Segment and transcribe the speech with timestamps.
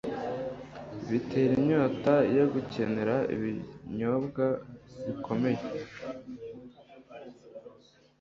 [1.09, 4.45] bitera inyota yo gukenera ibinyobwa
[5.03, 5.61] bikomeye